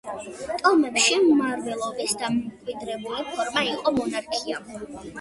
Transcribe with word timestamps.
ტომებში 0.63 1.19
მმარველობის 1.25 2.17
დამკვიდრებული 2.23 3.31
ფორმა 3.37 3.67
იყო 3.79 3.99
მონარქია. 4.03 4.69